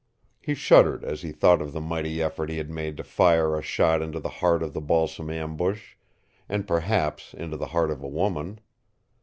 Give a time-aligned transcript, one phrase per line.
[0.39, 3.61] He shuddered as he thought of the mighty effort he had made to fire a
[3.61, 5.93] shot into the heart of the balsam ambush
[6.49, 8.59] and perhaps into the heart of a woman!